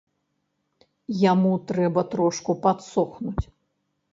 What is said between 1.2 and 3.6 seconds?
Яму трэба трошку падсохнуць.